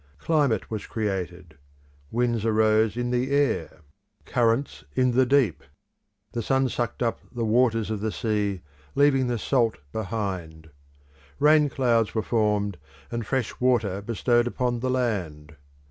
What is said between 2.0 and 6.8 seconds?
winds arose in the air; currents in the deep; the sun